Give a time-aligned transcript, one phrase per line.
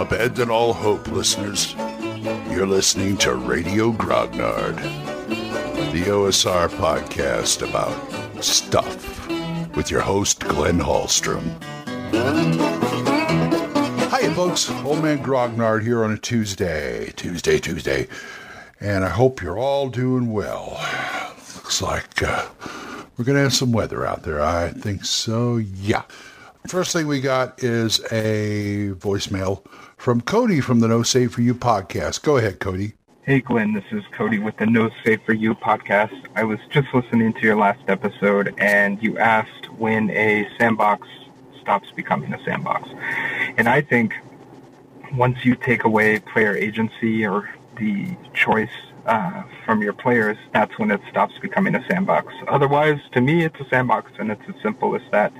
[0.00, 1.74] Abandon all hope, listeners.
[2.50, 4.76] You're listening to Radio Grognard,
[5.92, 9.28] the OSR podcast about stuff
[9.76, 11.54] with your host, Glenn Hallstrom.
[14.08, 14.70] Hi, folks.
[14.70, 17.12] Old Man Grognard here on a Tuesday.
[17.14, 18.08] Tuesday, Tuesday.
[18.80, 20.78] And I hope you're all doing well.
[21.56, 22.46] Looks like uh,
[23.18, 24.40] we're going to have some weather out there.
[24.40, 26.04] I think so, yeah.
[26.66, 31.54] First thing we got is a voicemail from Cody from the No Save for You
[31.54, 32.22] podcast.
[32.22, 32.92] Go ahead, Cody.
[33.22, 33.72] Hey, Glenn.
[33.72, 36.26] This is Cody with the No Save for You podcast.
[36.36, 41.08] I was just listening to your last episode, and you asked when a sandbox
[41.60, 42.88] stops becoming a sandbox.
[43.56, 44.14] And I think
[45.14, 48.68] once you take away player agency or the choice
[49.06, 52.32] uh, from your players, that's when it stops becoming a sandbox.
[52.48, 55.32] Otherwise, to me, it's a sandbox, and it's as simple as that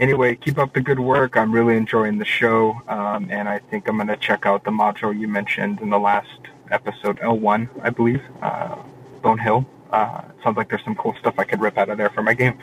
[0.00, 1.36] anyway, keep up the good work.
[1.36, 4.70] I'm really enjoying the show, um, and I think I'm going to check out the
[4.70, 6.28] module you mentioned in the last
[6.70, 8.76] episode, L1, I believe, uh,
[9.22, 9.66] Bone Hill.
[9.92, 12.34] Uh, sounds like there's some cool stuff I could rip out of there for my
[12.34, 12.58] game.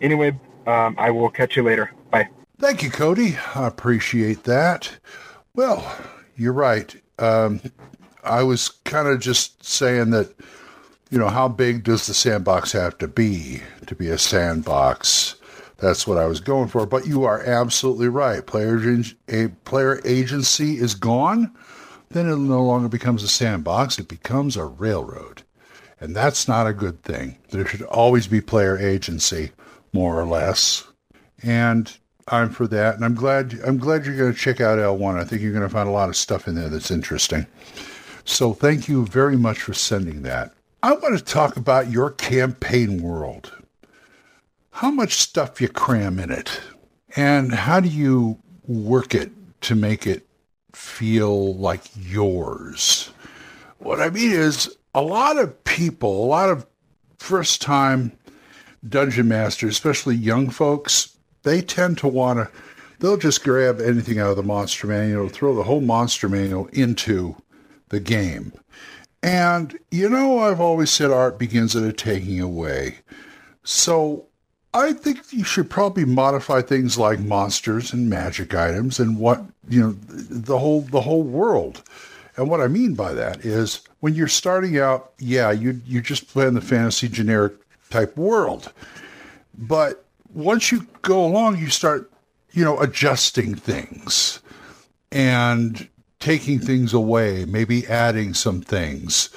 [0.00, 1.92] Anyway, um, I will catch you later.
[2.10, 2.28] Bye.
[2.58, 3.36] Thank you, Cody.
[3.54, 4.98] I appreciate that.
[5.54, 5.96] Well,
[6.36, 6.94] you're right.
[7.18, 7.60] Um,
[8.24, 10.34] I was kind of just saying that,
[11.10, 15.36] you know, how big does the sandbox have to be to be a sandbox?
[15.82, 16.86] That's what I was going for.
[16.86, 18.46] But you are absolutely right.
[18.46, 18.80] Player,
[19.28, 21.52] a player agency is gone.
[22.10, 23.98] Then it no longer becomes a sandbox.
[23.98, 25.42] It becomes a railroad.
[25.98, 27.36] And that's not a good thing.
[27.50, 29.50] There should always be player agency,
[29.92, 30.86] more or less.
[31.42, 31.92] And
[32.28, 32.94] I'm for that.
[32.94, 35.18] And I'm glad I'm glad you're going to check out L1.
[35.18, 37.44] I think you're going to find a lot of stuff in there that's interesting.
[38.24, 40.54] So thank you very much for sending that.
[40.84, 43.52] I want to talk about your campaign world
[44.72, 46.60] how much stuff you cram in it
[47.14, 50.26] and how do you work it to make it
[50.72, 53.10] feel like yours.
[53.78, 56.66] What I mean is a lot of people, a lot of
[57.18, 58.12] first time
[58.88, 62.50] dungeon masters, especially young folks, they tend to want to,
[62.98, 67.36] they'll just grab anything out of the monster manual, throw the whole monster manual into
[67.90, 68.52] the game.
[69.22, 72.98] And, you know, I've always said art begins at a taking away.
[73.62, 74.26] So
[74.74, 79.80] I think you should probably modify things like monsters and magic items and what you
[79.80, 81.82] know the whole the whole world.
[82.36, 86.28] And what I mean by that is when you're starting out, yeah, you you just
[86.28, 87.52] play in the fantasy generic
[87.90, 88.72] type world.
[89.56, 92.10] But once you go along, you start,
[92.52, 94.40] you know, adjusting things
[95.10, 99.28] and taking things away, maybe adding some things.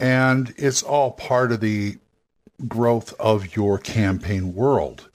[0.00, 1.98] And it's all part of the
[2.68, 5.08] growth of your campaign world.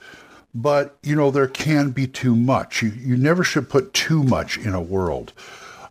[0.53, 2.81] But, you know, there can be too much.
[2.81, 5.33] You, you never should put too much in a world.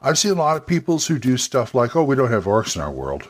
[0.02, 2.76] I've seen a lot of peoples who do stuff like, oh, we don't have orcs
[2.76, 3.28] in our world,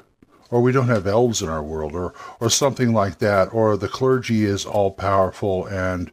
[0.51, 3.89] or we don't have elves in our world, or, or something like that, or the
[3.89, 6.11] clergy is all powerful and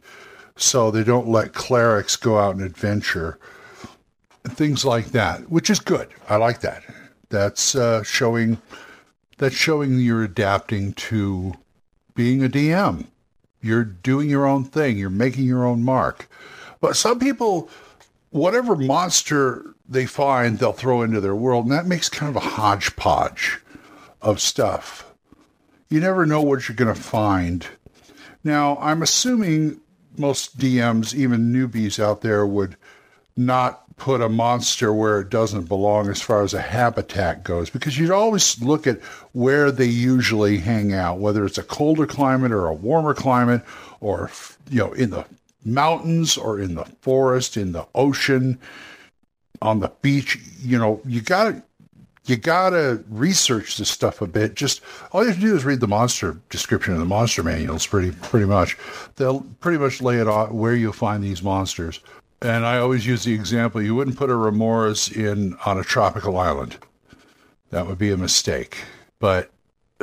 [0.58, 3.40] so they don't let clerics go out and adventure.
[4.44, 6.10] Things like that, which is good.
[6.30, 6.84] I like that.
[7.30, 8.58] That's uh, showing
[9.38, 11.54] that's showing you're adapting to
[12.18, 13.06] being a DM.
[13.62, 14.98] You're doing your own thing.
[14.98, 16.28] You're making your own mark.
[16.82, 17.70] But some people,
[18.32, 22.50] whatever monster they find, they'll throw into their world, and that makes kind of a
[22.50, 23.60] hodgepodge
[24.22, 25.06] of stuff.
[25.90, 27.66] You never know what you're going to find.
[28.44, 29.80] Now, I'm assuming
[30.18, 32.76] most DMs, even newbies out there, would
[33.36, 37.98] not put a monster where it doesn't belong as far as a habitat goes because
[37.98, 39.02] you'd always look at
[39.34, 43.62] where they usually hang out whether it's a colder climate or a warmer climate
[44.00, 44.30] or
[44.70, 45.26] you know in the
[45.66, 48.58] mountains or in the forest in the ocean
[49.62, 50.40] on the beach.
[50.60, 51.64] You know you got to
[52.26, 54.54] you got to research this stuff a bit.
[54.56, 54.82] Just
[55.12, 58.12] all you have to do is read the monster description in the monster manuals pretty
[58.12, 58.78] pretty much.
[59.16, 62.00] They'll pretty much lay it out where you'll find these monsters
[62.42, 66.38] and I always use the example you wouldn't put a remorhaz in on a tropical
[66.38, 66.78] island.
[67.72, 68.78] That would be a mistake.
[69.20, 69.52] But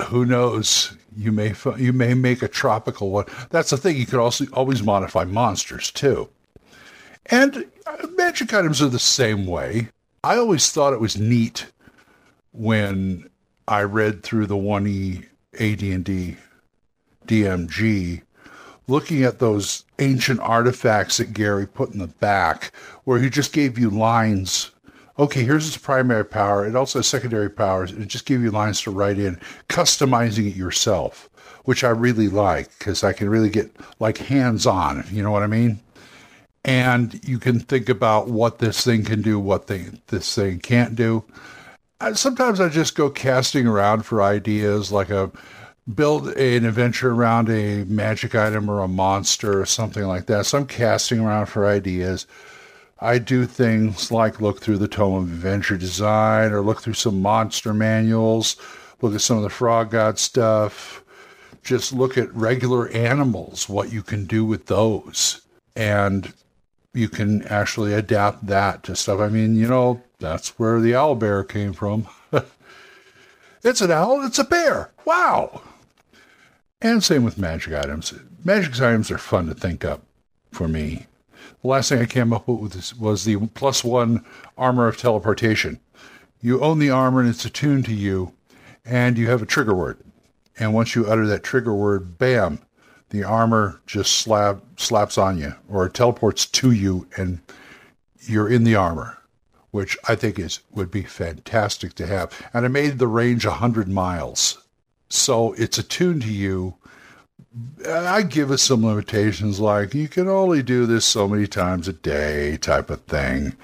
[0.09, 0.97] who knows?
[1.17, 3.27] You may you may make a tropical one.
[3.51, 3.97] That's the thing.
[3.97, 6.29] You could also always modify monsters too.
[7.27, 9.89] And uh, magic items are the same way.
[10.25, 11.67] I always thought it was neat
[12.53, 13.31] when
[13.69, 16.37] I read through the 1E AD&D
[17.27, 18.23] DMG
[18.87, 22.73] looking at those ancient artifacts that Gary put in the back,
[23.05, 24.71] where he just gave you lines.
[25.19, 26.67] Okay, here's its primary power.
[26.67, 27.93] It also has secondary powers.
[27.93, 31.31] It just gave you lines to write in, customizing it yourself,
[31.65, 33.71] which I really like because I can really get
[34.01, 35.05] like hands on.
[35.11, 35.81] You know what I mean?
[36.65, 40.97] and you can think about what this thing can do, what thing, this thing can't
[40.97, 41.25] do.
[42.15, 45.31] Sometimes I just go casting around for ideas, like a
[45.93, 50.47] build an adventure around a magic item or a monster or something like that.
[50.47, 52.27] So I'm casting around for ideas.
[53.01, 57.21] I do things like look through the Tome of Adventure Design or look through some
[57.21, 58.57] monster manuals,
[59.03, 61.03] look at some of the Frog God stuff,
[61.63, 65.43] just look at regular animals, what you can do with those.
[65.77, 66.33] And
[66.95, 69.21] you can actually adapt that to stuff.
[69.21, 72.07] I mean, you know, that's where the owl bear came from.
[73.63, 74.93] it's an owl, it's a bear.
[75.05, 75.61] Wow.
[76.85, 78.13] And same with magic items.
[78.45, 80.03] Magic items are fun to think up
[80.53, 81.07] for me.
[81.63, 84.23] The last thing I came up with was the plus one
[84.59, 85.81] armor of teleportation.
[86.43, 88.35] You own the armor and it's attuned to you,
[88.85, 89.99] and you have a trigger word.
[90.59, 92.61] And once you utter that trigger word, bam,
[93.09, 97.41] the armor just slap, slaps on you or teleports to you and
[98.27, 99.17] you're in the armor,
[99.71, 102.31] which I think is would be fantastic to have.
[102.53, 104.64] And I made the range 100 miles.
[105.09, 106.75] So it's attuned to you.
[107.89, 111.93] I give it some limitations like you can only do this so many times a
[111.93, 113.57] day type of thing.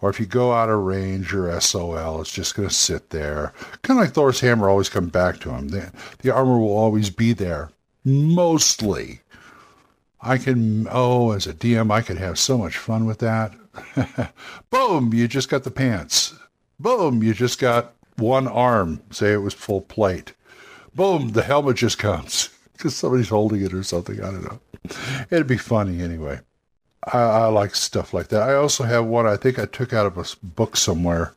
[0.00, 3.52] Or if you go out of range, your SOL is just going to sit there.
[3.82, 5.68] Kind of like Thor's hammer always come back to him.
[5.68, 7.70] The, the armor will always be there
[8.04, 9.20] mostly.
[10.20, 13.54] I can, oh, as a DM, I could have so much fun with that.
[14.70, 16.34] Boom, you just got the pants.
[16.80, 19.00] Boom, you just got one arm.
[19.10, 20.32] Say it was full plate.
[20.98, 24.20] Boom, the helmet just comes because somebody's holding it or something.
[24.20, 24.58] I don't know.
[25.30, 26.40] It'd be funny anyway.
[27.12, 28.42] I, I, like stuff like that.
[28.42, 31.34] I also have one I think I took out of a book somewhere.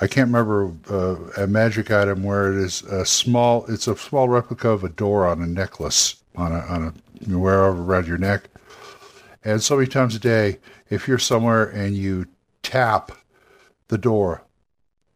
[0.00, 3.64] I can't remember uh, a magic item where it is a small.
[3.66, 7.80] It's a small replica of a door on a necklace on a on a wherever
[7.80, 8.48] around your neck.
[9.44, 10.58] And so many times a day,
[10.90, 12.26] if you're somewhere and you
[12.64, 13.12] tap
[13.86, 14.42] the door,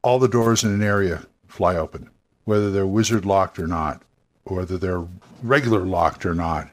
[0.05, 2.09] all the doors in an area fly open,
[2.51, 4.03] whether they're wizard locked or not,
[4.43, 5.07] whether they're
[5.41, 6.69] regular locked or not.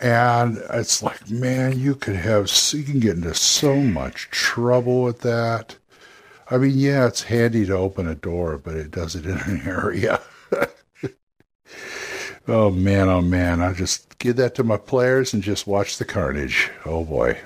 [0.00, 5.20] And it's like, man, you could have, you can get into so much trouble with
[5.20, 5.76] that.
[6.50, 9.60] I mean, yeah, it's handy to open a door, but it does it in an
[9.66, 10.18] area.
[12.48, 16.06] oh man, oh man, I just give that to my players and just watch the
[16.06, 16.70] carnage.
[16.86, 17.38] Oh boy.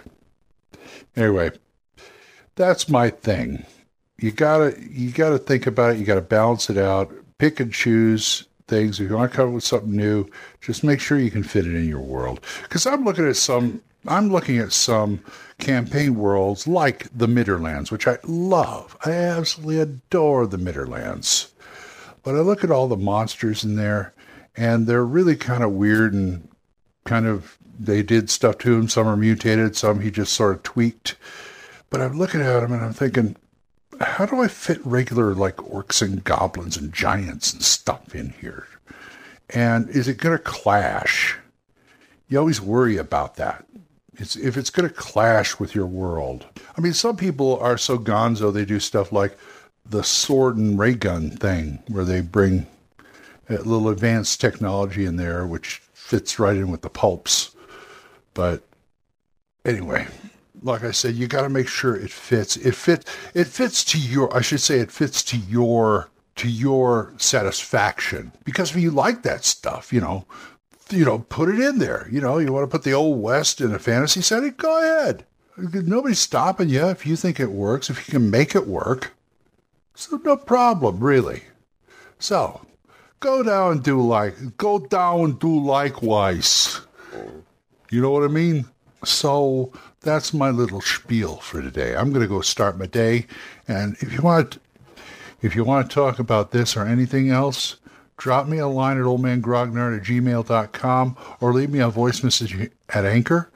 [1.16, 1.50] Anyway,
[2.54, 3.66] that's my thing.
[4.20, 5.98] You gotta you gotta think about it.
[5.98, 7.12] You gotta balance it out.
[7.38, 8.98] Pick and choose things.
[8.98, 10.26] If you want to come up with something new,
[10.60, 12.40] just make sure you can fit it in your world.
[12.62, 15.20] Because I'm looking at some I'm looking at some
[15.58, 18.96] campaign worlds like the Midderlands, which I love.
[19.04, 21.50] I absolutely adore the Midderlands.
[22.22, 24.14] But I look at all the monsters in there,
[24.56, 26.48] and they're really kind of weird and
[27.04, 28.88] kind of they did stuff to him.
[28.88, 31.16] Some are mutated, some he just sort of tweaked.
[31.90, 33.36] But I'm looking at him and I'm thinking,
[34.00, 38.66] how do I fit regular like orcs and goblins and giants and stuff in here?
[39.50, 41.36] And is it going to clash?
[42.28, 43.64] You always worry about that.
[44.14, 46.46] It's if it's going to clash with your world.
[46.76, 49.36] I mean, some people are so gonzo they do stuff like
[49.84, 52.66] the sword and ray gun thing, where they bring
[53.48, 57.54] a little advanced technology in there, which fits right in with the pulps.
[58.34, 58.62] But
[59.64, 60.06] anyway,
[60.62, 62.56] like I said, you got to make sure it fits.
[62.56, 63.04] It fit.
[63.34, 64.34] It fits to your.
[64.36, 69.44] I should say it fits to your to your satisfaction because if you like that
[69.44, 70.26] stuff, you know,
[70.90, 72.08] you know, put it in there.
[72.10, 74.54] You know, you want to put the old west in a fantasy setting?
[74.56, 75.24] Go ahead.
[75.56, 79.14] Nobody's stopping you if you think it works, if you can make it work.
[79.94, 81.44] So no problem, really.
[82.18, 82.60] So
[83.20, 86.80] go down and do like go down and do likewise.
[87.90, 88.66] You know what I mean?
[89.04, 91.96] So that's my little spiel for today.
[91.96, 93.26] I'm gonna go start my day.
[93.68, 94.58] And if you want
[95.42, 97.76] if you want to talk about this or anything else,
[98.16, 103.04] drop me a line at oldmangrognard at gmail.com or leave me a voice message at
[103.04, 103.50] Anchor.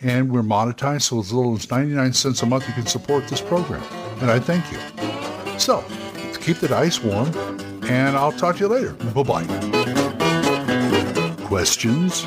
[0.00, 3.40] And we're monetized, so as little as 99 cents a month you can support this
[3.40, 3.82] program.
[4.20, 4.78] And I thank you.
[5.58, 5.82] So,
[6.40, 7.28] keep the dice warm,
[7.84, 8.92] and I'll talk to you later.
[8.92, 9.46] Bye bye.
[11.46, 12.26] Questions?